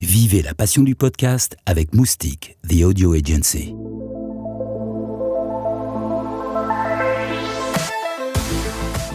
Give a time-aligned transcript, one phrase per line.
[0.00, 3.74] Vivez la passion du podcast avec Moustique, The Audio Agency.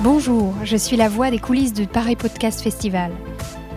[0.02, 3.14] Bonjour, je suis la voix des coulisses du Paris Podcast Festival.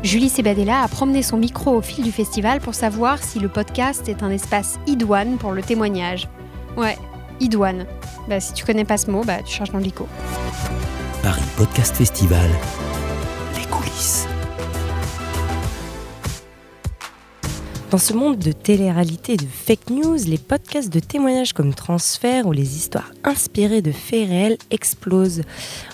[0.02, 4.08] Julie Sebadella a promené son micro au fil du festival pour savoir si le podcast
[4.08, 6.28] est un espace idoine pour le témoignage.
[6.76, 6.98] Ouais,
[7.38, 7.86] idoine.
[8.28, 10.08] Bah, si tu connais pas ce mot, bah, tu cherches dans l'ICO.
[11.22, 12.50] Paris Podcast Festival,
[13.56, 14.26] les coulisses.
[17.90, 22.46] Dans ce monde de télé-réalité et de fake news, les podcasts de témoignages comme Transfert
[22.46, 25.42] ou les histoires inspirées de faits réels explosent.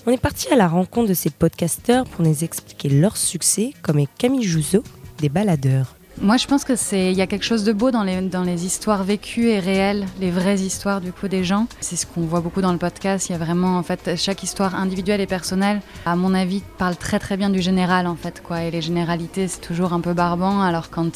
[0.07, 3.99] On est parti à la rencontre de ces podcasteurs pour nous expliquer leur succès, comme
[3.99, 4.83] est Camille Jouzeau
[5.19, 5.95] des Baladeurs.
[6.23, 8.45] Moi, je pense que c'est il y a quelque chose de beau dans les dans
[8.45, 11.67] les histoires vécues et réelles, les vraies histoires du coup des gens.
[11.81, 13.29] C'est ce qu'on voit beaucoup dans le podcast.
[13.29, 16.95] Il y a vraiment en fait chaque histoire individuelle et personnelle, à mon avis, parle
[16.95, 18.63] très très bien du général en fait quoi.
[18.63, 20.63] Et les généralités, c'est toujours un peu barbant.
[20.63, 21.11] Alors quand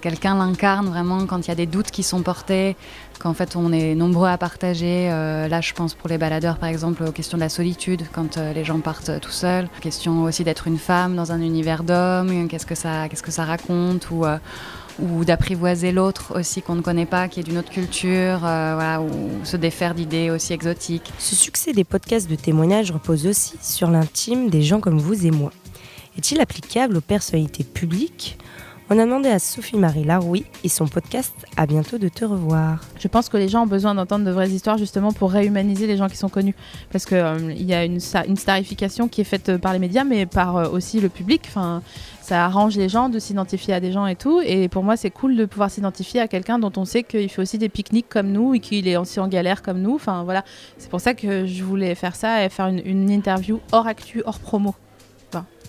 [0.00, 2.76] quelqu'un l'incarne vraiment, quand il y a des doutes qui sont portés,
[3.22, 5.08] qu'en fait on est nombreux à partager.
[5.10, 8.36] Euh, là, je pense pour les baladeurs, par exemple, aux questions de la solitude, quand
[8.36, 9.68] euh, les gens partent euh, tout seuls.
[9.80, 13.44] Question aussi d'être une femme dans un univers d'hommes, qu'est-ce que ça, qu'est-ce que ça
[13.44, 14.24] raconte ou
[14.98, 19.44] ou d'apprivoiser l'autre aussi qu'on ne connaît pas, qui est d'une autre culture, voilà, ou
[19.44, 21.10] se défaire d'idées aussi exotiques.
[21.18, 25.30] Ce succès des podcasts de témoignages repose aussi sur l'intime des gens comme vous et
[25.30, 25.50] moi.
[26.18, 28.38] Est-il applicable aux personnalités publiques?
[28.94, 32.84] On a demandé à Sophie-Marie Laroui et son podcast À bientôt de te revoir.
[33.00, 35.96] Je pense que les gens ont besoin d'entendre de vraies histoires justement pour réhumaniser les
[35.96, 36.54] gens qui sont connus.
[36.90, 40.04] Parce qu'il euh, y a une, une, starification qui est faite euh, par les médias
[40.04, 41.40] mais par euh, aussi le public.
[41.48, 41.82] Enfin,
[42.20, 44.42] ça arrange les gens de s'identifier à des gens et tout.
[44.44, 47.40] Et pour moi, c'est cool de pouvoir s'identifier à quelqu'un dont on sait qu'il fait
[47.40, 49.94] aussi des pique-niques comme nous et qu'il est aussi en galère comme nous.
[49.94, 50.44] Enfin voilà,
[50.76, 54.22] c'est pour ça que je voulais faire ça et faire une, une interview hors actu,
[54.26, 54.74] hors promo.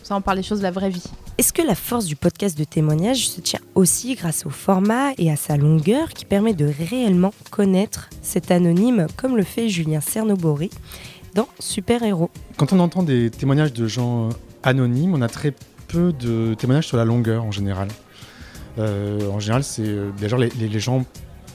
[0.03, 1.03] Ça, on parle des choses de la vraie vie.
[1.37, 5.31] Est-ce que la force du podcast de témoignage se tient aussi grâce au format et
[5.31, 10.69] à sa longueur qui permet de réellement connaître cet anonyme comme le fait Julien Cernobori
[11.35, 14.31] dans Super Héros Quand on entend des témoignages de gens euh,
[14.61, 15.53] anonymes, on a très
[15.87, 17.87] peu de témoignages sur la longueur en général.
[18.79, 21.05] Euh, en général, c'est euh, les, les, gens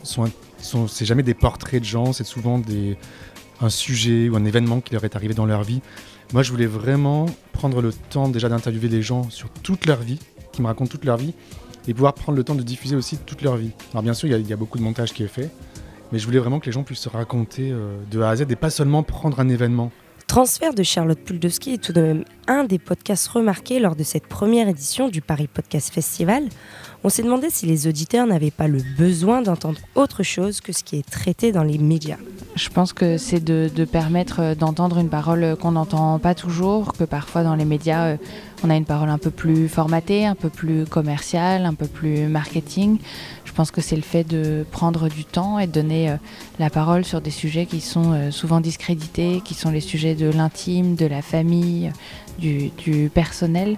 [0.03, 0.25] sont,
[0.59, 2.97] sont c'est jamais des portraits de gens, c'est souvent des,
[3.61, 5.81] un sujet ou un événement qui leur est arrivé dans leur vie.
[6.33, 10.19] Moi, je voulais vraiment prendre le temps déjà d'interviewer les gens sur toute leur vie,
[10.53, 11.35] qui me racontent toute leur vie,
[11.89, 13.71] et pouvoir prendre le temps de diffuser aussi toute leur vie.
[13.93, 15.51] Alors bien sûr, il y, a beaucoup de montage qui est fait,
[16.13, 18.43] mais je voulais vraiment que les gens puissent se raconter euh, de A à Z
[18.43, 19.91] et pas seulement prendre un événement.
[20.27, 24.27] Transfert de Charlotte Puldowski est tout de même un des podcasts remarqués lors de cette
[24.27, 26.45] première édition du Paris Podcast Festival.
[27.03, 30.85] On s'est demandé si les auditeurs n'avaient pas le besoin d'entendre autre chose que ce
[30.85, 32.19] qui est traité dans les médias.
[32.59, 37.45] Je pense que c'est de, permettre d'entendre une parole qu'on n'entend pas toujours, que parfois
[37.45, 38.17] dans les médias, euh,
[38.65, 42.27] on a une parole un peu plus formatée, un peu plus commerciale, un peu plus
[42.27, 42.99] marketing.
[43.45, 46.17] Je pense que c'est le fait de prendre du temps et de donner euh,
[46.59, 50.29] la parole sur des sujets qui sont euh, souvent discrédités, qui sont les sujets de
[50.29, 51.93] l'intime, de la famille,
[52.39, 53.77] du, personnel.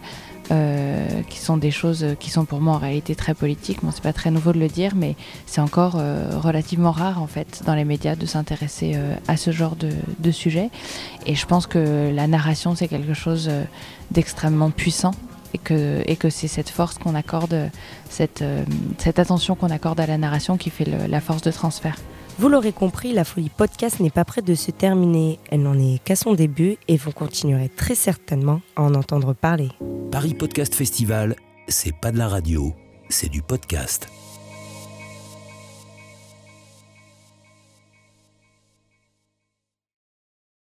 [0.53, 3.85] Euh, qui sont des choses qui sont pour moi en réalité très politiques.
[3.85, 5.15] Bon, c'est pas très nouveau de le dire, mais
[5.47, 9.53] c'est encore euh, relativement rare en fait dans les médias de s'intéresser euh, à ce
[9.53, 10.71] genre de, sujet.
[11.25, 13.49] Et je pense que la narration c'est quelque chose
[14.11, 15.13] d'extrêmement puissant
[15.55, 17.71] et que, et c'est cette force qu'on accorde,
[18.09, 18.43] cette
[19.19, 21.95] attention qu'on accorde à la narration qui fait la force de transfert.
[22.41, 25.39] Vous l'aurez compris, la folie podcast n'est pas prête de se terminer.
[25.51, 29.69] Elle n'en est qu'à son début et vous continuerez très certainement à en entendre parler.
[30.11, 31.37] Paris Podcast Festival,
[31.69, 32.73] c'est pas de la radio,
[33.11, 34.09] c'est du podcast.